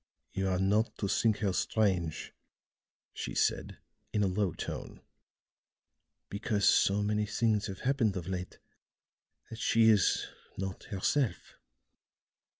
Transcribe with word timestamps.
"You 0.33 0.47
are 0.47 0.57
not 0.57 0.97
to 0.97 1.07
think 1.07 1.37
her 1.45 1.53
strange," 1.53 2.33
she 3.13 3.35
said 3.35 3.77
in 4.11 4.23
a 4.23 4.27
low 4.27 4.51
tone, 4.53 5.01
"because 6.27 6.65
so 6.65 7.03
many 7.03 7.27
things 7.27 7.67
have 7.67 7.81
happened 7.81 8.15
of 8.17 8.27
late 8.27 8.57
that 9.51 9.59
she 9.59 9.89
is 9.91 10.25
not 10.57 10.85
herself." 10.85 11.53